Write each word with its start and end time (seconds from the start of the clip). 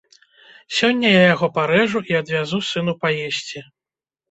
Сёння 0.77 1.11
я 1.11 1.19
яго 1.35 1.51
парэжу 1.59 2.03
і 2.13 2.19
адвязу 2.23 2.63
сыну 2.73 2.99
паесці. 3.07 3.67